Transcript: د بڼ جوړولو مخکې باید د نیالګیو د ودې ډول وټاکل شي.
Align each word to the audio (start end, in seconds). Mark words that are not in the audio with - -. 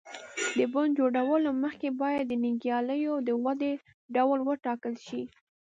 د 0.57 0.59
بڼ 0.73 0.85
جوړولو 0.97 1.49
مخکې 1.63 1.89
باید 2.01 2.23
د 2.27 2.33
نیالګیو 2.43 3.15
د 3.27 3.29
ودې 3.43 3.73
ډول 4.15 4.39
وټاکل 4.47 4.93
شي. 5.07 5.23